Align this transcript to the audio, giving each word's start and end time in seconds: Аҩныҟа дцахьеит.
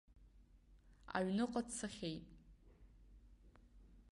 Аҩныҟа 1.17 1.61
дцахьеит. 1.65 2.25